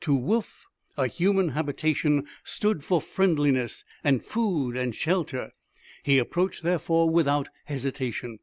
[0.00, 0.64] To Woof
[0.96, 5.52] a human habitation stood for friendliness and food and shelter.
[6.02, 8.38] He approached, therefore, without hesitation.